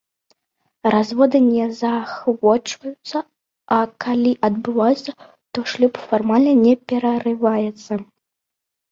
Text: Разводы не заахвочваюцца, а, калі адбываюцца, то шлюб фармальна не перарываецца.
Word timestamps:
Разводы 0.93 1.39
не 1.55 1.65
заахвочваюцца, 1.79 3.17
а, 3.75 3.77
калі 4.05 4.31
адбываюцца, 4.49 5.11
то 5.57 5.65
шлюб 5.73 6.01
фармальна 6.09 6.53
не 6.65 6.73
перарываецца. 6.93 7.93